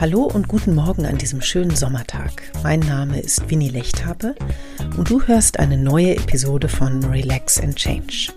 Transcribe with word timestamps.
Hallo 0.00 0.24
und 0.24 0.48
guten 0.48 0.74
Morgen 0.74 1.06
an 1.06 1.18
diesem 1.18 1.40
schönen 1.40 1.76
Sommertag. 1.76 2.42
Mein 2.64 2.80
Name 2.80 3.20
ist 3.20 3.48
Winnie 3.48 3.68
Lechthabe 3.68 4.34
und 4.96 5.08
du 5.08 5.22
hörst 5.22 5.60
eine 5.60 5.78
neue 5.78 6.16
Episode 6.16 6.68
von 6.68 7.04
Relax 7.04 7.60
and 7.60 7.76
Change. 7.76 8.32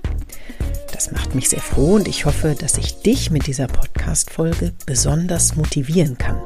Das 0.93 1.11
macht 1.11 1.33
mich 1.33 1.49
sehr 1.49 1.59
froh 1.59 1.95
und 1.95 2.07
ich 2.07 2.25
hoffe, 2.25 2.55
dass 2.57 2.77
ich 2.77 3.01
dich 3.01 3.31
mit 3.31 3.47
dieser 3.47 3.67
Podcast-Folge 3.67 4.73
besonders 4.85 5.55
motivieren 5.55 6.19
kann. 6.19 6.39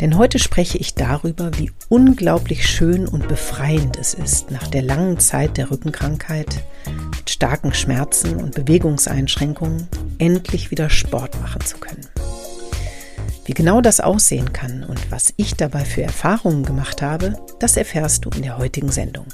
Denn 0.00 0.18
heute 0.18 0.40
spreche 0.40 0.78
ich 0.78 0.94
darüber, 0.94 1.56
wie 1.58 1.70
unglaublich 1.88 2.68
schön 2.68 3.06
und 3.06 3.28
befreiend 3.28 3.96
es 3.96 4.14
ist, 4.14 4.50
nach 4.50 4.66
der 4.66 4.82
langen 4.82 5.20
Zeit 5.20 5.56
der 5.56 5.70
Rückenkrankheit 5.70 6.64
mit 7.16 7.30
starken 7.30 7.72
Schmerzen 7.72 8.36
und 8.36 8.56
Bewegungseinschränkungen 8.56 9.86
endlich 10.18 10.72
wieder 10.72 10.90
Sport 10.90 11.40
machen 11.40 11.60
zu 11.60 11.78
können. 11.78 12.09
Wie 13.50 13.54
genau 13.54 13.80
das 13.80 13.98
aussehen 13.98 14.52
kann 14.52 14.84
und 14.84 15.10
was 15.10 15.34
ich 15.36 15.54
dabei 15.54 15.84
für 15.84 16.02
Erfahrungen 16.02 16.64
gemacht 16.64 17.02
habe, 17.02 17.36
das 17.58 17.76
erfährst 17.76 18.24
du 18.24 18.30
in 18.30 18.42
der 18.42 18.58
heutigen 18.58 18.92
Sendung. 18.92 19.26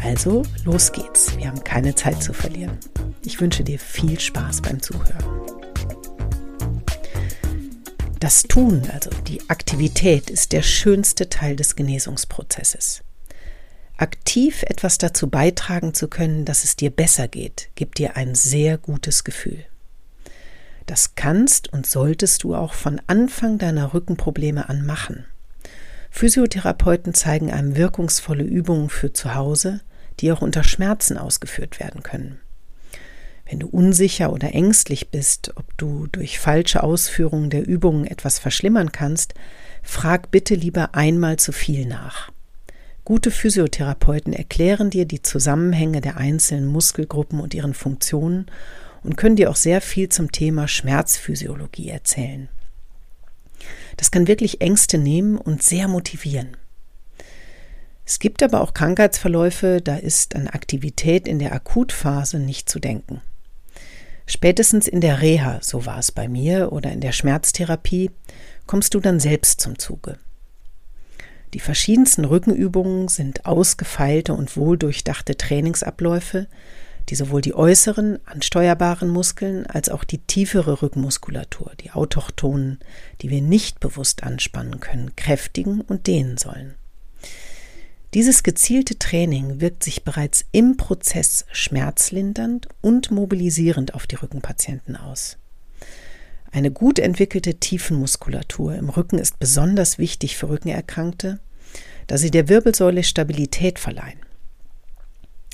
Also, 0.00 0.44
los 0.64 0.92
geht's. 0.92 1.36
Wir 1.36 1.48
haben 1.48 1.64
keine 1.64 1.96
Zeit 1.96 2.22
zu 2.22 2.32
verlieren. 2.32 2.78
Ich 3.24 3.40
wünsche 3.40 3.64
dir 3.64 3.80
viel 3.80 4.20
Spaß 4.20 4.62
beim 4.62 4.80
Zuhören. 4.80 5.24
Das 8.20 8.44
Tun, 8.44 8.88
also 8.92 9.10
die 9.26 9.40
Aktivität, 9.50 10.30
ist 10.30 10.52
der 10.52 10.62
schönste 10.62 11.28
Teil 11.28 11.56
des 11.56 11.74
Genesungsprozesses. 11.74 13.02
Aktiv 13.96 14.62
etwas 14.62 14.98
dazu 14.98 15.28
beitragen 15.28 15.94
zu 15.94 16.06
können, 16.06 16.44
dass 16.44 16.62
es 16.62 16.76
dir 16.76 16.90
besser 16.90 17.26
geht, 17.26 17.70
gibt 17.74 17.98
dir 17.98 18.16
ein 18.16 18.36
sehr 18.36 18.78
gutes 18.78 19.24
Gefühl. 19.24 19.64
Das 20.90 21.14
kannst 21.14 21.72
und 21.72 21.86
solltest 21.86 22.42
du 22.42 22.56
auch 22.56 22.74
von 22.74 23.00
Anfang 23.06 23.58
deiner 23.58 23.94
Rückenprobleme 23.94 24.68
an 24.68 24.84
machen. 24.84 25.24
Physiotherapeuten 26.10 27.14
zeigen 27.14 27.52
einem 27.52 27.76
wirkungsvolle 27.76 28.42
Übungen 28.42 28.88
für 28.88 29.12
zu 29.12 29.36
Hause, 29.36 29.82
die 30.18 30.32
auch 30.32 30.42
unter 30.42 30.64
Schmerzen 30.64 31.16
ausgeführt 31.16 31.78
werden 31.78 32.02
können. 32.02 32.40
Wenn 33.48 33.60
du 33.60 33.68
unsicher 33.68 34.32
oder 34.32 34.52
ängstlich 34.52 35.10
bist, 35.10 35.52
ob 35.54 35.78
du 35.78 36.08
durch 36.10 36.40
falsche 36.40 36.82
Ausführungen 36.82 37.50
der 37.50 37.68
Übungen 37.68 38.04
etwas 38.04 38.40
verschlimmern 38.40 38.90
kannst, 38.90 39.34
frag 39.84 40.32
bitte 40.32 40.56
lieber 40.56 40.96
einmal 40.96 41.36
zu 41.36 41.52
viel 41.52 41.86
nach. 41.86 42.32
Gute 43.04 43.30
Physiotherapeuten 43.30 44.32
erklären 44.32 44.90
dir 44.90 45.04
die 45.04 45.22
Zusammenhänge 45.22 46.00
der 46.00 46.16
einzelnen 46.16 46.66
Muskelgruppen 46.66 47.38
und 47.38 47.54
ihren 47.54 47.74
Funktionen 47.74 48.46
und 49.02 49.16
können 49.16 49.36
dir 49.36 49.50
auch 49.50 49.56
sehr 49.56 49.80
viel 49.80 50.08
zum 50.08 50.32
Thema 50.32 50.68
Schmerzphysiologie 50.68 51.88
erzählen. 51.88 52.48
Das 53.96 54.10
kann 54.10 54.26
wirklich 54.26 54.60
Ängste 54.60 54.98
nehmen 54.98 55.36
und 55.36 55.62
sehr 55.62 55.88
motivieren. 55.88 56.56
Es 58.06 58.18
gibt 58.18 58.42
aber 58.42 58.60
auch 58.60 58.74
Krankheitsverläufe, 58.74 59.80
da 59.82 59.96
ist 59.96 60.34
an 60.34 60.48
Aktivität 60.48 61.28
in 61.28 61.38
der 61.38 61.52
Akutphase 61.52 62.38
nicht 62.38 62.68
zu 62.68 62.80
denken. 62.80 63.20
Spätestens 64.26 64.88
in 64.88 65.00
der 65.00 65.22
Reha, 65.22 65.58
so 65.60 65.86
war 65.86 65.98
es 65.98 66.12
bei 66.12 66.28
mir, 66.28 66.72
oder 66.72 66.92
in 66.92 67.00
der 67.00 67.12
Schmerztherapie, 67.12 68.10
kommst 68.66 68.94
du 68.94 69.00
dann 69.00 69.20
selbst 69.20 69.60
zum 69.60 69.78
Zuge. 69.78 70.18
Die 71.52 71.60
verschiedensten 71.60 72.24
Rückenübungen 72.24 73.08
sind 73.08 73.44
ausgefeilte 73.44 74.32
und 74.34 74.56
wohldurchdachte 74.56 75.36
Trainingsabläufe, 75.36 76.46
die 77.10 77.16
sowohl 77.16 77.40
die 77.40 77.54
äußeren, 77.54 78.20
ansteuerbaren 78.24 79.08
Muskeln 79.08 79.66
als 79.66 79.88
auch 79.88 80.04
die 80.04 80.18
tiefere 80.18 80.80
Rückenmuskulatur, 80.80 81.72
die 81.80 81.90
autochthonen, 81.90 82.78
die 83.20 83.30
wir 83.30 83.42
nicht 83.42 83.80
bewusst 83.80 84.22
anspannen 84.22 84.78
können, 84.78 85.16
kräftigen 85.16 85.80
und 85.80 86.06
dehnen 86.06 86.38
sollen. 86.38 86.76
Dieses 88.14 88.42
gezielte 88.42 88.98
Training 88.98 89.60
wirkt 89.60 89.82
sich 89.82 90.04
bereits 90.04 90.44
im 90.52 90.76
Prozess 90.76 91.46
schmerzlindernd 91.52 92.68
und 92.80 93.10
mobilisierend 93.10 93.94
auf 93.94 94.06
die 94.06 94.16
Rückenpatienten 94.16 94.96
aus. 94.96 95.36
Eine 96.52 96.70
gut 96.70 96.98
entwickelte 96.98 97.54
Tiefenmuskulatur 97.54 98.74
im 98.74 98.88
Rücken 98.88 99.18
ist 99.18 99.38
besonders 99.38 99.98
wichtig 99.98 100.36
für 100.36 100.48
Rückenerkrankte, 100.48 101.40
da 102.06 102.18
sie 102.18 102.30
der 102.30 102.48
Wirbelsäule 102.48 103.02
Stabilität 103.02 103.78
verleihen. 103.78 104.18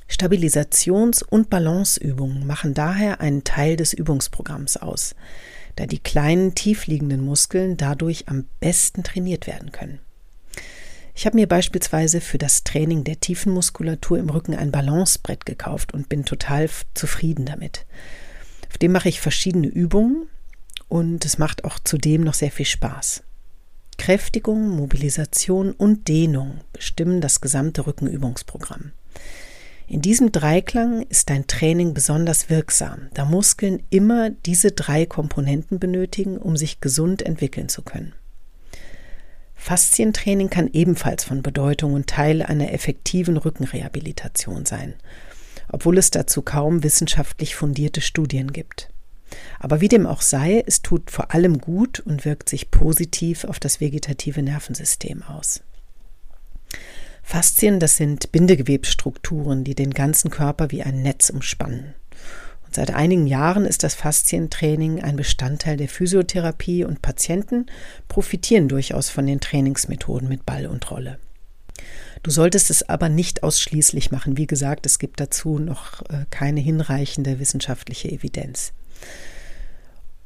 Stabilisations- 0.08 1.24
und 1.24 1.50
Balanceübungen 1.50 2.46
machen 2.46 2.74
daher 2.74 3.20
einen 3.20 3.44
Teil 3.44 3.76
des 3.76 3.92
Übungsprogramms 3.92 4.76
aus, 4.76 5.14
da 5.74 5.86
die 5.86 5.98
kleinen 5.98 6.54
tiefliegenden 6.54 7.24
Muskeln 7.24 7.76
dadurch 7.76 8.28
am 8.28 8.46
besten 8.60 9.02
trainiert 9.02 9.46
werden 9.46 9.72
können. 9.72 10.00
Ich 11.14 11.24
habe 11.24 11.36
mir 11.36 11.48
beispielsweise 11.48 12.20
für 12.20 12.38
das 12.38 12.62
Training 12.62 13.02
der 13.02 13.20
Tiefenmuskulatur 13.20 14.18
im 14.18 14.28
Rücken 14.28 14.54
ein 14.54 14.70
Balancebrett 14.70 15.46
gekauft 15.46 15.94
und 15.94 16.08
bin 16.08 16.26
total 16.26 16.68
zufrieden 16.92 17.46
damit. 17.46 17.86
Auf 18.68 18.78
dem 18.78 18.92
mache 18.92 19.08
ich 19.08 19.20
verschiedene 19.20 19.66
Übungen 19.66 20.28
und 20.88 21.24
es 21.24 21.38
macht 21.38 21.64
auch 21.64 21.78
zudem 21.82 22.20
noch 22.20 22.34
sehr 22.34 22.50
viel 22.50 22.66
Spaß. 22.66 23.22
Kräftigung, 23.96 24.68
Mobilisation 24.68 25.72
und 25.72 26.06
Dehnung 26.06 26.60
bestimmen 26.72 27.22
das 27.22 27.40
gesamte 27.40 27.86
Rückenübungsprogramm. 27.86 28.92
In 29.88 30.02
diesem 30.02 30.32
Dreiklang 30.32 31.02
ist 31.02 31.30
dein 31.30 31.46
Training 31.46 31.94
besonders 31.94 32.50
wirksam, 32.50 33.08
da 33.14 33.24
Muskeln 33.24 33.82
immer 33.90 34.30
diese 34.30 34.72
drei 34.72 35.06
Komponenten 35.06 35.78
benötigen, 35.78 36.38
um 36.38 36.56
sich 36.56 36.80
gesund 36.80 37.22
entwickeln 37.22 37.68
zu 37.68 37.82
können. 37.82 38.12
Faszientraining 39.54 40.50
kann 40.50 40.68
ebenfalls 40.72 41.22
von 41.24 41.42
Bedeutung 41.42 41.94
und 41.94 42.08
Teil 42.08 42.42
einer 42.42 42.72
effektiven 42.72 43.36
Rückenrehabilitation 43.36 44.66
sein, 44.66 44.94
obwohl 45.68 45.98
es 45.98 46.10
dazu 46.10 46.42
kaum 46.42 46.82
wissenschaftlich 46.82 47.54
fundierte 47.54 48.00
Studien 48.00 48.52
gibt. 48.52 48.90
Aber 49.58 49.80
wie 49.80 49.88
dem 49.88 50.06
auch 50.06 50.20
sei, 50.20 50.62
es 50.66 50.82
tut 50.82 51.10
vor 51.10 51.32
allem 51.32 51.58
gut 51.58 52.00
und 52.00 52.24
wirkt 52.24 52.48
sich 52.48 52.70
positiv 52.70 53.44
auf 53.44 53.60
das 53.60 53.80
vegetative 53.80 54.42
Nervensystem 54.42 55.22
aus. 55.22 55.62
Faszien, 57.28 57.80
das 57.80 57.96
sind 57.96 58.30
Bindegewebsstrukturen, 58.30 59.64
die 59.64 59.74
den 59.74 59.90
ganzen 59.90 60.30
Körper 60.30 60.70
wie 60.70 60.84
ein 60.84 61.02
Netz 61.02 61.28
umspannen. 61.28 61.96
Und 62.64 62.72
seit 62.76 62.94
einigen 62.94 63.26
Jahren 63.26 63.64
ist 63.64 63.82
das 63.82 63.96
Faszientraining 63.96 65.02
ein 65.02 65.16
Bestandteil 65.16 65.76
der 65.76 65.88
Physiotherapie 65.88 66.84
und 66.84 67.02
Patienten 67.02 67.66
profitieren 68.06 68.68
durchaus 68.68 69.10
von 69.10 69.26
den 69.26 69.40
Trainingsmethoden 69.40 70.28
mit 70.28 70.46
Ball 70.46 70.68
und 70.68 70.88
Rolle. 70.88 71.18
Du 72.22 72.30
solltest 72.30 72.70
es 72.70 72.88
aber 72.88 73.08
nicht 73.08 73.42
ausschließlich 73.42 74.12
machen. 74.12 74.36
Wie 74.36 74.46
gesagt, 74.46 74.86
es 74.86 75.00
gibt 75.00 75.18
dazu 75.18 75.58
noch 75.58 76.02
äh, 76.02 76.26
keine 76.30 76.60
hinreichende 76.60 77.40
wissenschaftliche 77.40 78.08
Evidenz. 78.08 78.72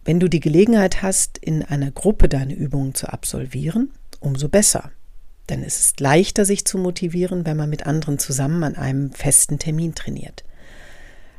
Wenn 0.05 0.21
du 0.21 0.29
die 0.29 0.41
Gelegenheit 0.41 1.01
hast, 1.01 1.39
in 1.39 1.63
einer 1.63 1.93
Gruppe 1.93 2.29
deine 2.29 2.53
Übungen 2.53 2.95
zu 2.95 3.11
absolvieren, 3.11 3.91
umso 4.21 4.51
besser. 4.51 4.93
Denn 5.51 5.65
es 5.65 5.81
ist 5.81 6.01
leichter, 6.01 6.45
sich 6.45 6.65
zu 6.65 6.79
motivieren, 6.79 7.45
wenn 7.45 7.57
man 7.57 7.69
mit 7.69 7.87
anderen 7.87 8.19
zusammen 8.19 8.63
an 8.63 8.77
einem 8.77 9.13
festen 9.13 9.59
Termin 9.59 9.95
trainiert. 9.95 10.45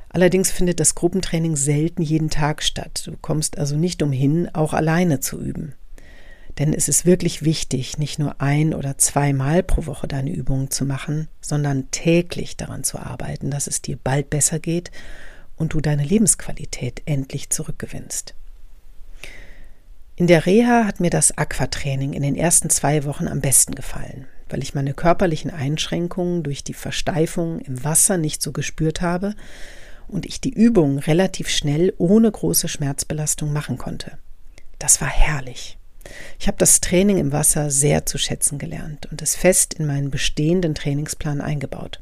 Allerdings 0.09 0.51
findet 0.51 0.81
das 0.81 0.93
Gruppentraining 0.93 1.55
selten 1.55 2.01
jeden 2.01 2.29
Tag 2.29 2.61
statt. 2.61 3.03
Du 3.05 3.15
kommst 3.19 3.57
also 3.57 3.77
nicht 3.77 4.03
umhin, 4.03 4.49
auch 4.53 4.73
alleine 4.73 5.21
zu 5.21 5.41
üben. 5.41 5.73
Denn 6.59 6.73
es 6.73 6.89
ist 6.89 7.05
wirklich 7.05 7.45
wichtig, 7.45 7.97
nicht 7.97 8.19
nur 8.19 8.41
ein 8.41 8.73
oder 8.73 8.97
zweimal 8.97 9.63
pro 9.63 9.85
Woche 9.85 10.09
deine 10.09 10.33
Übungen 10.33 10.69
zu 10.69 10.85
machen, 10.85 11.29
sondern 11.39 11.89
täglich 11.91 12.57
daran 12.57 12.83
zu 12.83 12.99
arbeiten, 12.99 13.49
dass 13.49 13.67
es 13.67 13.81
dir 13.81 13.97
bald 14.03 14.29
besser 14.29 14.59
geht 14.59 14.91
und 15.55 15.73
du 15.73 15.79
deine 15.79 16.03
Lebensqualität 16.03 17.03
endlich 17.05 17.49
zurückgewinnst. 17.49 18.35
In 20.21 20.27
der 20.27 20.45
Reha 20.45 20.85
hat 20.85 20.99
mir 20.99 21.09
das 21.09 21.35
Aquatraining 21.35 22.13
in 22.13 22.21
den 22.21 22.35
ersten 22.35 22.69
zwei 22.69 23.05
Wochen 23.05 23.27
am 23.27 23.41
besten 23.41 23.73
gefallen, 23.73 24.27
weil 24.49 24.61
ich 24.61 24.75
meine 24.75 24.93
körperlichen 24.93 25.49
Einschränkungen 25.49 26.43
durch 26.43 26.63
die 26.63 26.75
Versteifung 26.75 27.59
im 27.61 27.83
Wasser 27.83 28.19
nicht 28.19 28.43
so 28.43 28.51
gespürt 28.51 29.01
habe 29.01 29.33
und 30.07 30.27
ich 30.27 30.39
die 30.39 30.53
Übung 30.53 30.99
relativ 30.99 31.49
schnell 31.49 31.91
ohne 31.97 32.31
große 32.31 32.67
Schmerzbelastung 32.67 33.51
machen 33.51 33.79
konnte. 33.79 34.19
Das 34.77 35.01
war 35.01 35.07
herrlich. 35.07 35.79
Ich 36.39 36.45
habe 36.45 36.57
das 36.59 36.81
Training 36.81 37.17
im 37.17 37.31
Wasser 37.31 37.71
sehr 37.71 38.05
zu 38.05 38.19
schätzen 38.19 38.59
gelernt 38.59 39.07
und 39.09 39.23
es 39.23 39.35
fest 39.35 39.73
in 39.73 39.87
meinen 39.87 40.11
bestehenden 40.11 40.75
Trainingsplan 40.75 41.41
eingebaut. 41.41 41.99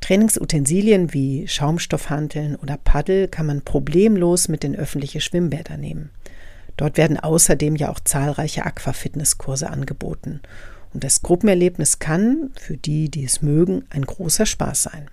Trainingsutensilien 0.00 1.14
wie 1.14 1.46
Schaumstoffhanteln 1.46 2.56
oder 2.56 2.76
Paddel 2.76 3.28
kann 3.28 3.46
man 3.46 3.62
problemlos 3.62 4.48
mit 4.48 4.64
in 4.64 4.74
öffentliche 4.74 5.20
Schwimmbäder 5.20 5.76
nehmen. 5.76 6.10
Dort 6.76 6.96
werden 6.96 7.18
außerdem 7.18 7.76
ja 7.76 7.90
auch 7.90 8.00
zahlreiche 8.00 8.64
Aquafitnesskurse 8.64 9.68
angeboten. 9.68 10.40
Und 10.92 11.04
das 11.04 11.22
Gruppenerlebnis 11.22 11.98
kann, 11.98 12.50
für 12.58 12.76
die, 12.76 13.08
die 13.10 13.24
es 13.24 13.42
mögen, 13.42 13.84
ein 13.90 14.02
großer 14.04 14.46
Spaß 14.46 14.84
sein. 14.84 15.08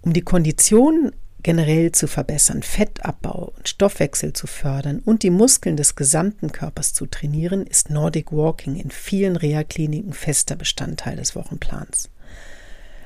Um 0.00 0.12
die 0.12 0.22
Kondition 0.22 1.12
generell 1.42 1.92
zu 1.92 2.06
verbessern, 2.06 2.62
Fettabbau 2.62 3.52
und 3.56 3.68
Stoffwechsel 3.68 4.32
zu 4.32 4.46
fördern 4.46 5.00
und 5.04 5.22
die 5.22 5.30
Muskeln 5.30 5.76
des 5.76 5.96
gesamten 5.96 6.52
Körpers 6.52 6.92
zu 6.92 7.06
trainieren, 7.06 7.66
ist 7.66 7.90
Nordic 7.90 8.32
Walking 8.32 8.76
in 8.76 8.90
vielen 8.90 9.36
Reha-Kliniken 9.36 10.12
fester 10.12 10.56
Bestandteil 10.56 11.16
des 11.16 11.34
Wochenplans. 11.34 12.10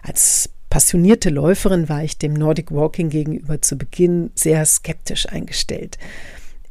Als 0.02 0.50
passionierte 0.70 1.30
Läuferin 1.30 1.88
war 1.88 2.02
ich 2.02 2.18
dem 2.18 2.34
Nordic 2.34 2.70
Walking 2.70 3.08
gegenüber 3.10 3.62
zu 3.62 3.76
Beginn 3.76 4.30
sehr 4.34 4.64
skeptisch 4.64 5.28
eingestellt. 5.28 5.98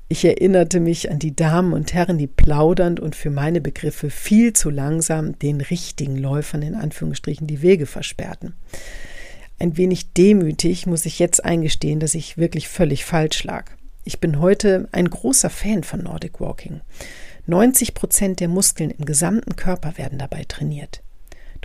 Ich 0.08 0.24
erinnerte 0.24 0.80
mich 0.80 1.10
an 1.10 1.18
die 1.18 1.36
Damen 1.36 1.74
und 1.74 1.94
Herren, 1.94 2.20
die 2.20 2.28
plaudernd 2.28 3.00
und 3.00 3.16
für 3.16 3.32
meine 3.32 3.60
Begriffe 3.60 4.12
viel 4.12 4.54
zu 4.54 4.70
langsam 4.70 5.38
den 5.40 5.62
richtigen 5.62 6.16
Läufern 6.16 6.62
in 6.62 6.76
Anführungsstrichen 6.76 7.48
die 7.48 7.64
Wege 7.64 7.88
versperrten. 7.88 8.54
Ein 9.58 9.78
wenig 9.78 10.14
demütig 10.14 10.86
muss 10.86 11.06
ich 11.06 11.18
jetzt 11.18 11.44
eingestehen, 11.44 12.00
dass 12.00 12.14
ich 12.14 12.38
wirklich 12.38 12.68
völlig 12.68 13.06
falsch 13.06 13.44
lag. 13.44 13.72
Ich 14.04 14.20
bin 14.20 14.40
heute 14.40 14.88
ein 14.92 15.10
großer 15.10 15.50
Fan 15.50 15.84
von 15.84 16.04
Nordic 16.04 16.40
Walking. 16.40 16.82
90 17.48 17.96
Prozent 17.96 18.40
der 18.40 18.48
Muskeln 18.48 18.92
im 18.92 19.06
gesamten 19.06 19.56
Körper 19.56 19.98
werden 19.98 20.20
dabei 20.20 20.44
trainiert. 20.48 21.02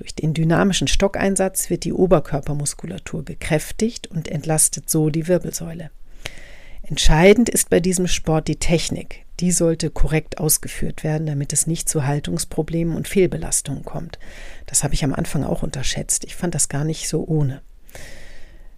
Durch 0.01 0.15
den 0.15 0.33
dynamischen 0.33 0.89
Stockeinsatz 0.89 1.69
wird 1.69 1.85
die 1.85 1.93
Oberkörpermuskulatur 1.93 3.23
gekräftigt 3.23 4.07
und 4.07 4.29
entlastet 4.29 4.89
so 4.89 5.11
die 5.11 5.29
Wirbelsäule. 5.29 5.91
Entscheidend 6.83 7.51
ist 7.51 7.69
bei 7.69 7.81
diesem 7.81 8.07
Sport 8.07 8.49
die 8.49 8.57
Technik. 8.57 9.27
Die 9.41 9.53
sollte 9.53 9.91
korrekt 9.91 10.39
ausgeführt 10.39 11.05
werden, 11.05 11.27
damit 11.27 11.53
es 11.53 11.67
nicht 11.67 11.87
zu 11.87 12.07
Haltungsproblemen 12.07 12.97
und 12.97 13.09
Fehlbelastungen 13.09 13.85
kommt. 13.85 14.19
Das 14.65 14.85
habe 14.85 14.95
ich 14.95 15.05
am 15.05 15.13
Anfang 15.13 15.45
auch 15.45 15.63
unterschätzt. 15.63 16.25
Ich 16.25 16.35
fand 16.35 16.55
das 16.55 16.71
gar 16.71 16.85
nicht 16.85 17.07
so 17.07 17.27
ohne. 17.27 17.61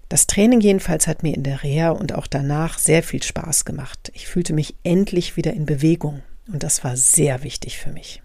Das 0.08 0.26
Training 0.26 0.60
jedenfalls 0.60 1.06
hat 1.06 1.22
mir 1.22 1.36
in 1.36 1.44
der 1.44 1.62
Reha 1.62 1.90
und 1.90 2.16
auch 2.16 2.26
danach 2.26 2.80
sehr 2.80 3.04
viel 3.04 3.22
Spaß 3.22 3.64
gemacht. 3.64 4.10
Ich 4.12 4.26
fühlte 4.26 4.54
mich 4.54 4.74
endlich 4.82 5.36
wieder 5.36 5.52
in 5.52 5.66
Bewegung 5.66 6.24
und 6.52 6.64
das 6.64 6.82
war 6.82 6.96
sehr 6.96 7.44
wichtig 7.44 7.78
für 7.78 7.92
mich. 7.92 8.22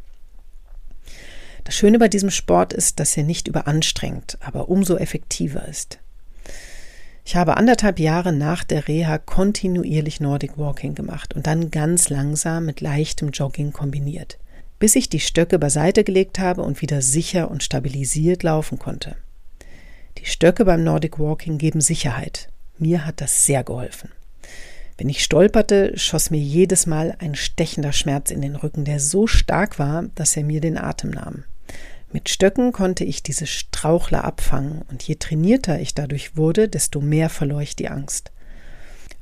Das 1.67 1.75
Schöne 1.75 1.99
bei 1.99 2.07
diesem 2.07 2.29
Sport 2.29 2.71
ist, 2.71 2.97
dass 3.01 3.17
er 3.17 3.23
nicht 3.23 3.49
überanstrengt, 3.49 4.37
aber 4.39 4.69
umso 4.69 4.95
effektiver 4.95 5.67
ist. 5.67 5.99
Ich 7.25 7.35
habe 7.35 7.57
anderthalb 7.57 7.99
Jahre 7.99 8.31
nach 8.31 8.63
der 8.63 8.87
Reha 8.87 9.17
kontinuierlich 9.17 10.21
Nordic 10.21 10.57
Walking 10.57 10.95
gemacht 10.95 11.35
und 11.35 11.45
dann 11.45 11.69
ganz 11.69 12.07
langsam 12.07 12.67
mit 12.67 12.79
leichtem 12.79 13.31
Jogging 13.31 13.73
kombiniert, 13.73 14.37
bis 14.79 14.95
ich 14.95 15.09
die 15.09 15.19
Stöcke 15.19 15.59
beiseite 15.59 16.05
gelegt 16.05 16.39
habe 16.39 16.61
und 16.61 16.81
wieder 16.81 17.01
sicher 17.01 17.51
und 17.51 17.63
stabilisiert 17.63 18.43
laufen 18.43 18.79
konnte. 18.79 19.17
Die 20.19 20.25
Stöcke 20.25 20.63
beim 20.63 20.85
Nordic 20.85 21.19
Walking 21.19 21.57
geben 21.57 21.81
Sicherheit. 21.81 22.47
Mir 22.77 23.05
hat 23.05 23.19
das 23.19 23.45
sehr 23.45 23.65
geholfen. 23.65 24.09
Wenn 24.97 25.09
ich 25.09 25.21
stolperte, 25.21 25.91
schoss 25.97 26.31
mir 26.31 26.39
jedes 26.39 26.85
Mal 26.85 27.17
ein 27.19 27.35
stechender 27.35 27.91
Schmerz 27.91 28.31
in 28.31 28.41
den 28.41 28.55
Rücken, 28.55 28.85
der 28.85 29.01
so 29.01 29.27
stark 29.27 29.79
war, 29.79 30.05
dass 30.15 30.37
er 30.37 30.45
mir 30.45 30.61
den 30.61 30.77
Atem 30.77 31.09
nahm. 31.09 31.43
Mit 32.11 32.29
Stöcken 32.29 32.71
konnte 32.71 33.03
ich 33.03 33.21
diese 33.21 33.45
Strauchler 33.45 34.23
abfangen, 34.23 34.83
und 34.89 35.03
je 35.03 35.15
trainierter 35.15 35.79
ich 35.79 35.93
dadurch 35.93 36.37
wurde, 36.37 36.69
desto 36.69 37.01
mehr 37.01 37.29
verlor 37.29 37.61
ich 37.61 37.75
die 37.75 37.89
Angst. 37.89 38.31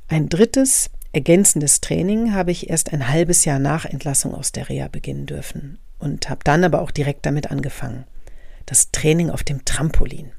Ein 0.08 0.28
drittes, 0.28 0.90
ergänzendes 1.12 1.80
Training 1.80 2.32
habe 2.32 2.52
ich 2.52 2.70
erst 2.70 2.92
ein 2.92 3.08
halbes 3.08 3.44
Jahr 3.44 3.58
nach 3.58 3.84
Entlassung 3.84 4.34
aus 4.34 4.52
der 4.52 4.68
Reha 4.68 4.88
beginnen 4.88 5.26
dürfen 5.26 5.78
und 5.98 6.28
habe 6.28 6.40
dann 6.44 6.62
aber 6.62 6.80
auch 6.80 6.90
direkt 6.90 7.26
damit 7.26 7.50
angefangen. 7.50 8.04
Das 8.66 8.92
Training 8.92 9.30
auf 9.30 9.42
dem 9.42 9.64
Trampolin. 9.64 10.32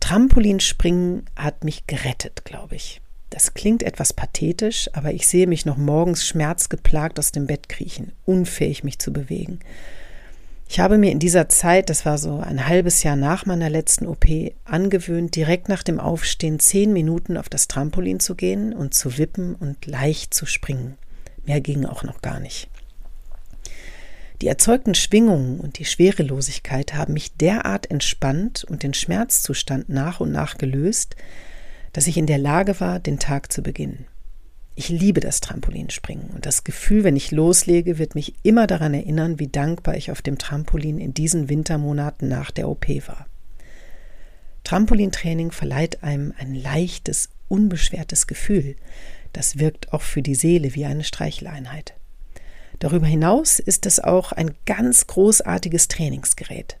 Trampolinspringen 0.00 1.24
hat 1.36 1.64
mich 1.64 1.86
gerettet, 1.86 2.44
glaube 2.44 2.76
ich. 2.76 3.00
Das 3.30 3.54
klingt 3.54 3.82
etwas 3.82 4.12
pathetisch, 4.12 4.88
aber 4.92 5.12
ich 5.12 5.26
sehe 5.26 5.46
mich 5.46 5.66
noch 5.66 5.76
morgens 5.76 6.26
schmerzgeplagt 6.26 7.18
aus 7.18 7.32
dem 7.32 7.46
Bett 7.46 7.68
kriechen, 7.68 8.12
unfähig 8.24 8.84
mich 8.84 8.98
zu 8.98 9.12
bewegen. 9.12 9.60
Ich 10.68 10.80
habe 10.80 10.98
mir 10.98 11.12
in 11.12 11.20
dieser 11.20 11.48
Zeit, 11.48 11.90
das 11.90 12.04
war 12.04 12.18
so 12.18 12.40
ein 12.40 12.66
halbes 12.66 13.02
Jahr 13.02 13.16
nach 13.16 13.46
meiner 13.46 13.70
letzten 13.70 14.06
OP, 14.06 14.26
angewöhnt, 14.64 15.36
direkt 15.36 15.68
nach 15.68 15.82
dem 15.82 16.00
Aufstehen 16.00 16.58
zehn 16.58 16.92
Minuten 16.92 17.36
auf 17.36 17.48
das 17.48 17.68
Trampolin 17.68 18.18
zu 18.18 18.34
gehen 18.34 18.72
und 18.72 18.92
zu 18.92 19.16
wippen 19.16 19.54
und 19.54 19.86
leicht 19.86 20.34
zu 20.34 20.44
springen. 20.44 20.96
Mehr 21.44 21.60
ging 21.60 21.86
auch 21.86 22.02
noch 22.02 22.20
gar 22.20 22.40
nicht. 22.40 22.68
Die 24.42 24.48
erzeugten 24.48 24.94
Schwingungen 24.94 25.60
und 25.60 25.78
die 25.78 25.86
Schwerelosigkeit 25.86 26.94
haben 26.94 27.14
mich 27.14 27.36
derart 27.36 27.90
entspannt 27.90 28.64
und 28.68 28.82
den 28.82 28.92
Schmerzzustand 28.92 29.88
nach 29.88 30.20
und 30.20 30.32
nach 30.32 30.58
gelöst, 30.58 31.16
dass 31.92 32.06
ich 32.06 32.18
in 32.18 32.26
der 32.26 32.38
Lage 32.38 32.78
war, 32.80 32.98
den 32.98 33.18
Tag 33.18 33.50
zu 33.50 33.62
beginnen. 33.62 34.06
Ich 34.78 34.90
liebe 34.90 35.20
das 35.20 35.40
Trampolinspringen 35.40 36.28
und 36.28 36.44
das 36.44 36.62
Gefühl, 36.62 37.02
wenn 37.02 37.16
ich 37.16 37.30
loslege, 37.30 37.96
wird 37.96 38.14
mich 38.14 38.34
immer 38.42 38.66
daran 38.66 38.92
erinnern, 38.92 39.38
wie 39.38 39.48
dankbar 39.48 39.96
ich 39.96 40.10
auf 40.10 40.20
dem 40.20 40.36
Trampolin 40.36 40.98
in 40.98 41.14
diesen 41.14 41.48
Wintermonaten 41.48 42.28
nach 42.28 42.50
der 42.50 42.68
OP 42.68 42.86
war. 43.08 43.26
Trampolintraining 44.64 45.50
verleiht 45.50 46.02
einem 46.02 46.34
ein 46.36 46.54
leichtes, 46.54 47.30
unbeschwertes 47.48 48.26
Gefühl. 48.26 48.76
Das 49.32 49.58
wirkt 49.58 49.94
auch 49.94 50.02
für 50.02 50.20
die 50.20 50.34
Seele 50.34 50.74
wie 50.74 50.84
eine 50.84 51.04
Streicheleinheit. 51.04 51.94
Darüber 52.78 53.06
hinaus 53.06 53.58
ist 53.58 53.86
es 53.86 53.98
auch 53.98 54.32
ein 54.32 54.50
ganz 54.66 55.06
großartiges 55.06 55.88
Trainingsgerät. 55.88 56.76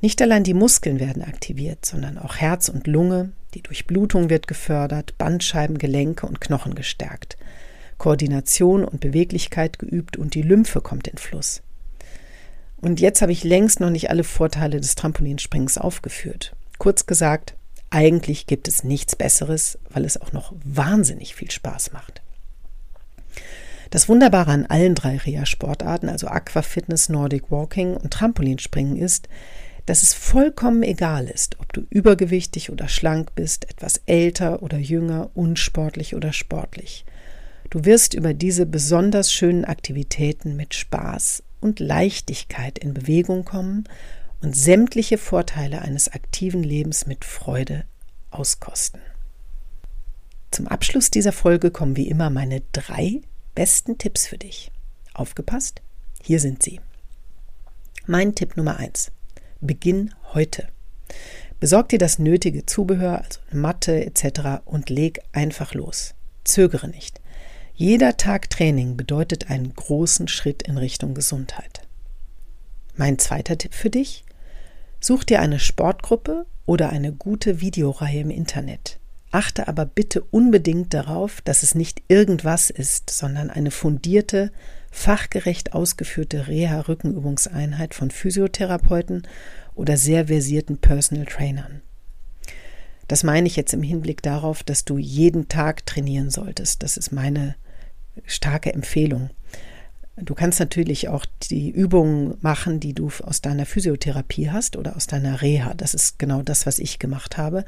Nicht 0.00 0.22
allein 0.22 0.44
die 0.44 0.54
Muskeln 0.54 1.00
werden 1.00 1.24
aktiviert, 1.24 1.84
sondern 1.84 2.18
auch 2.18 2.36
Herz 2.36 2.68
und 2.68 2.86
Lunge, 2.86 3.32
die 3.54 3.62
Durchblutung 3.62 4.30
wird 4.30 4.46
gefördert, 4.46 5.16
Bandscheiben, 5.18 5.78
Gelenke 5.78 6.26
und 6.26 6.40
Knochen 6.40 6.74
gestärkt, 6.74 7.36
Koordination 7.98 8.84
und 8.84 9.00
Beweglichkeit 9.00 9.78
geübt 9.78 10.16
und 10.16 10.34
die 10.34 10.42
Lymphe 10.42 10.80
kommt 10.80 11.08
in 11.08 11.18
Fluss. 11.18 11.62
Und 12.80 13.00
jetzt 13.00 13.20
habe 13.20 13.32
ich 13.32 13.44
längst 13.44 13.80
noch 13.80 13.90
nicht 13.90 14.08
alle 14.08 14.24
Vorteile 14.24 14.80
des 14.80 14.94
Trampolinspringens 14.94 15.76
aufgeführt. 15.76 16.54
Kurz 16.78 17.06
gesagt, 17.06 17.54
eigentlich 17.90 18.46
gibt 18.46 18.68
es 18.68 18.84
nichts 18.84 19.16
Besseres, 19.16 19.78
weil 19.90 20.04
es 20.04 20.20
auch 20.20 20.32
noch 20.32 20.54
wahnsinnig 20.64 21.34
viel 21.34 21.50
Spaß 21.50 21.92
macht. 21.92 22.22
Das 23.90 24.08
Wunderbare 24.08 24.52
an 24.52 24.66
allen 24.66 24.94
drei 24.94 25.16
Reha-Sportarten, 25.16 26.08
also 26.08 26.28
Aquafitness, 26.28 27.08
Nordic 27.08 27.50
Walking 27.50 27.96
und 27.96 28.12
Trampolinspringen, 28.12 28.96
ist, 28.96 29.28
dass 29.86 30.02
es 30.02 30.14
vollkommen 30.14 30.82
egal 30.82 31.26
ist, 31.26 31.58
ob 31.60 31.72
du 31.72 31.82
übergewichtig 31.90 32.70
oder 32.70 32.88
schlank 32.88 33.34
bist, 33.34 33.70
etwas 33.70 34.02
älter 34.06 34.62
oder 34.62 34.78
jünger, 34.78 35.30
unsportlich 35.34 36.14
oder 36.14 36.32
sportlich. 36.32 37.04
Du 37.70 37.84
wirst 37.84 38.14
über 38.14 38.34
diese 38.34 38.66
besonders 38.66 39.32
schönen 39.32 39.64
Aktivitäten 39.64 40.56
mit 40.56 40.74
Spaß 40.74 41.42
und 41.60 41.78
Leichtigkeit 41.78 42.78
in 42.78 42.94
Bewegung 42.94 43.44
kommen 43.44 43.84
und 44.42 44.56
sämtliche 44.56 45.18
Vorteile 45.18 45.82
eines 45.82 46.08
aktiven 46.08 46.62
Lebens 46.62 47.06
mit 47.06 47.24
Freude 47.24 47.84
auskosten. 48.30 49.00
Zum 50.50 50.66
Abschluss 50.66 51.10
dieser 51.10 51.32
Folge 51.32 51.70
kommen 51.70 51.96
wie 51.96 52.08
immer 52.08 52.30
meine 52.30 52.62
drei 52.72 53.20
besten 53.54 53.98
Tipps 53.98 54.26
für 54.26 54.38
dich. 54.38 54.72
Aufgepasst? 55.14 55.80
Hier 56.22 56.40
sind 56.40 56.62
sie. 56.62 56.80
Mein 58.06 58.34
Tipp 58.34 58.56
Nummer 58.56 58.78
eins: 58.78 59.12
Beginn 59.60 60.14
heute. 60.32 60.68
Besorg 61.58 61.90
dir 61.90 61.98
das 61.98 62.18
nötige 62.18 62.64
Zubehör, 62.64 63.18
also 63.18 63.40
Matte 63.52 64.04
etc. 64.06 64.62
und 64.64 64.88
leg 64.88 65.20
einfach 65.32 65.74
los. 65.74 66.14
Zögere 66.44 66.88
nicht. 66.88 67.20
Jeder 67.74 68.16
Tag 68.16 68.50
Training 68.50 68.96
bedeutet 68.96 69.50
einen 69.50 69.74
großen 69.74 70.28
Schritt 70.28 70.62
in 70.62 70.78
Richtung 70.78 71.14
Gesundheit. 71.14 71.82
Mein 72.96 73.18
zweiter 73.18 73.58
Tipp 73.58 73.74
für 73.74 73.90
dich? 73.90 74.24
Such 75.00 75.24
dir 75.24 75.40
eine 75.40 75.58
Sportgruppe 75.58 76.46
oder 76.66 76.90
eine 76.90 77.12
gute 77.12 77.60
Videoreihe 77.60 78.20
im 78.20 78.30
Internet. 78.30 78.98
Achte 79.30 79.68
aber 79.68 79.86
bitte 79.86 80.22
unbedingt 80.22 80.92
darauf, 80.92 81.40
dass 81.42 81.62
es 81.62 81.74
nicht 81.74 82.02
irgendwas 82.08 82.68
ist, 82.68 83.10
sondern 83.10 83.48
eine 83.48 83.70
fundierte, 83.70 84.50
fachgerecht 84.90 85.72
ausgeführte 85.72 86.48
Reha-Rückenübungseinheit 86.48 87.94
von 87.94 88.10
Physiotherapeuten 88.10 89.26
oder 89.74 89.96
sehr 89.96 90.26
versierten 90.26 90.78
Personal 90.78 91.26
Trainern. 91.26 91.82
Das 93.08 93.24
meine 93.24 93.46
ich 93.46 93.56
jetzt 93.56 93.74
im 93.74 93.82
Hinblick 93.82 94.22
darauf, 94.22 94.62
dass 94.62 94.84
du 94.84 94.98
jeden 94.98 95.48
Tag 95.48 95.86
trainieren 95.86 96.30
solltest. 96.30 96.82
Das 96.82 96.96
ist 96.96 97.12
meine 97.12 97.56
starke 98.24 98.72
Empfehlung. 98.72 99.30
Du 100.16 100.34
kannst 100.34 100.60
natürlich 100.60 101.08
auch 101.08 101.24
die 101.50 101.70
Übungen 101.70 102.36
machen, 102.40 102.78
die 102.78 102.92
du 102.92 103.10
aus 103.22 103.40
deiner 103.40 103.66
Physiotherapie 103.66 104.50
hast 104.50 104.76
oder 104.76 104.96
aus 104.96 105.06
deiner 105.06 105.40
Reha. 105.40 105.74
Das 105.74 105.94
ist 105.94 106.18
genau 106.18 106.42
das, 106.42 106.66
was 106.66 106.78
ich 106.78 106.98
gemacht 106.98 107.38
habe. 107.38 107.64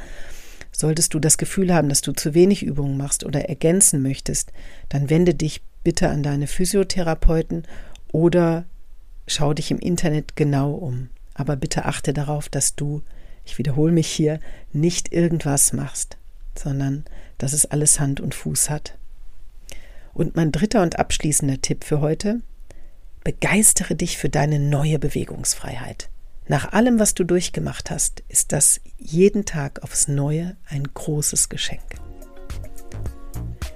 Solltest 0.73 1.15
du 1.15 1.19
das 1.19 1.39
Gefühl 1.39 1.73
haben, 1.73 1.89
dass 1.89 2.01
du 2.01 2.13
zu 2.13 2.35
wenig 2.35 2.63
Übungen 2.63 2.97
machst 2.97 3.25
oder 3.25 3.49
ergänzen 3.49 4.03
möchtest, 4.03 4.53
dann 4.89 5.11
wende 5.11 5.35
dich 5.35 5.63
bitte 5.85 6.09
an 6.09 6.23
deine 6.23 6.47
Physiotherapeuten 6.47 7.65
oder 8.11 8.65
schau 9.27 9.53
dich 9.53 9.71
im 9.71 9.79
Internet 9.79 10.35
genau 10.37 10.73
um. 10.73 11.11
Aber 11.35 11.57
bitte 11.57 11.85
achte 11.85 12.13
darauf, 12.13 12.49
dass 12.49 12.75
du, 12.75 13.03
ich 13.45 13.59
wiederhole 13.59 13.93
mich 13.93 14.09
hier, 14.09 14.41
nicht 14.73 15.13
irgendwas 15.13 15.73
machst. 15.73 16.17
sondern 16.59 17.05
dass 17.39 17.53
es 17.53 17.67
alles 17.67 17.99
Hand 17.99 18.21
und 18.21 18.35
Fuß 18.35 18.71
hat. 18.71 18.97
Und 20.15 20.37
mein 20.37 20.53
dritter 20.53 20.83
und 20.83 20.99
abschließender 20.99 21.61
Tipp 21.61 21.85
für 21.85 22.01
heute, 22.01 22.41
begeistere 23.25 23.95
dich 23.95 24.19
für 24.19 24.29
deine 24.29 24.59
neue 24.59 24.99
Bewegungsfreiheit. 24.99 26.09
Nach 26.53 26.75
allem, 26.75 26.99
was 26.99 27.15
du 27.15 27.25
durchgemacht 27.25 27.91
hast, 27.91 28.23
ist 28.29 28.53
das 28.53 28.79
jeden 28.99 29.47
Tag 29.47 29.83
aufs 29.83 30.07
Neue 30.07 30.55
ein 30.69 30.85
großes 30.85 31.49
Geschenk. 31.49 31.81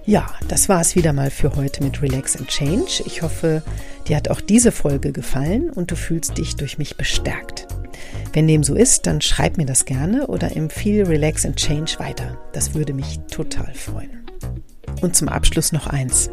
Ja, 0.04 0.26
das 0.48 0.68
war 0.68 0.82
es 0.82 0.94
wieder 0.94 1.14
mal 1.14 1.30
für 1.30 1.56
heute 1.56 1.82
mit 1.82 2.02
Relax 2.02 2.36
and 2.36 2.48
Change. 2.48 3.02
Ich 3.06 3.22
hoffe, 3.22 3.62
dir 4.06 4.16
hat 4.16 4.28
auch 4.28 4.42
diese 4.42 4.72
Folge 4.72 5.12
gefallen 5.12 5.70
und 5.70 5.90
du 5.90 5.96
fühlst 5.96 6.36
dich 6.36 6.56
durch 6.56 6.76
mich 6.76 6.98
bestärkt. 6.98 7.66
Wenn 8.34 8.46
dem 8.46 8.62
so 8.62 8.74
ist, 8.74 9.06
dann 9.06 9.22
schreib 9.22 9.56
mir 9.56 9.64
das 9.64 9.86
gerne 9.86 10.26
oder 10.26 10.54
empfehle 10.54 11.08
Relax 11.08 11.46
and 11.46 11.56
Change 11.56 11.94
weiter. 11.96 12.36
Das 12.52 12.74
würde 12.74 12.92
mich 12.92 13.20
total 13.30 13.72
freuen. 13.72 14.26
Und 15.00 15.16
zum 15.16 15.30
Abschluss 15.30 15.72
noch 15.72 15.86
eins. 15.86 16.28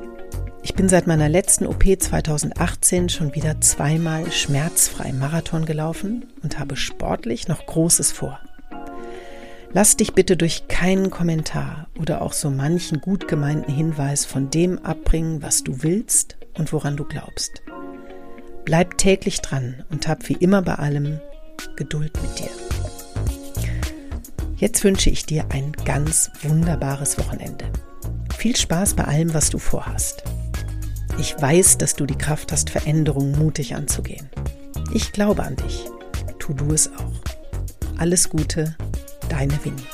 Ich 0.65 0.75
bin 0.75 0.87
seit 0.87 1.07
meiner 1.07 1.27
letzten 1.27 1.67
OP 1.67 1.83
2018 1.83 3.09
schon 3.09 3.35
wieder 3.35 3.59
zweimal 3.59 4.31
schmerzfrei 4.31 5.11
Marathon 5.11 5.65
gelaufen 5.65 6.25
und 6.41 6.57
habe 6.57 6.77
sportlich 6.77 7.49
noch 7.49 7.65
Großes 7.65 8.13
vor. 8.13 8.39
Lass 9.73 9.97
dich 9.97 10.13
bitte 10.13 10.37
durch 10.37 10.69
keinen 10.69 11.09
Kommentar 11.09 11.87
oder 11.99 12.21
auch 12.21 12.31
so 12.31 12.49
manchen 12.49 13.01
gut 13.01 13.27
gemeinten 13.27 13.73
Hinweis 13.73 14.23
von 14.23 14.49
dem 14.51 14.79
abbringen, 14.79 15.41
was 15.41 15.63
du 15.63 15.83
willst 15.83 16.37
und 16.57 16.71
woran 16.71 16.95
du 16.95 17.03
glaubst. 17.03 17.61
Bleib 18.63 18.97
täglich 18.97 19.41
dran 19.41 19.83
und 19.89 20.07
hab 20.07 20.29
wie 20.29 20.37
immer 20.37 20.61
bei 20.61 20.75
allem 20.75 21.19
Geduld 21.75 22.13
mit 22.21 22.39
dir. 22.39 22.49
Jetzt 24.55 24.83
wünsche 24.85 25.09
ich 25.09 25.25
dir 25.25 25.45
ein 25.49 25.73
ganz 25.83 26.31
wunderbares 26.41 27.17
Wochenende. 27.17 27.65
Viel 28.37 28.55
Spaß 28.55 28.93
bei 28.93 29.03
allem, 29.03 29.33
was 29.33 29.49
du 29.49 29.57
vorhast. 29.57 30.23
Ich 31.19 31.39
weiß, 31.39 31.77
dass 31.77 31.95
du 31.95 32.05
die 32.05 32.17
Kraft 32.17 32.51
hast, 32.51 32.69
Veränderungen 32.69 33.37
mutig 33.37 33.75
anzugehen. 33.75 34.29
Ich 34.93 35.11
glaube 35.11 35.43
an 35.43 35.55
dich. 35.55 35.85
Tu 36.39 36.53
du 36.53 36.73
es 36.73 36.89
auch. 36.89 37.97
Alles 37.97 38.29
Gute, 38.29 38.75
deine 39.29 39.53
Winnie. 39.63 39.92